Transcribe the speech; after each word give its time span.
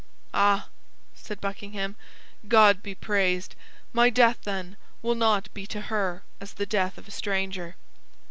"Ah," 0.33 0.67
said 1.13 1.39
Buckingham, 1.39 1.95
"God 2.47 2.81
be 2.81 2.95
praised! 2.95 3.53
My 3.93 4.09
death, 4.09 4.39
then, 4.45 4.75
will 5.03 5.13
not 5.13 5.53
be 5.53 5.67
to 5.67 5.79
her 5.79 6.23
as 6.39 6.53
the 6.53 6.65
death 6.65 6.97
of 6.97 7.07
a 7.07 7.11
stranger!" 7.11 7.75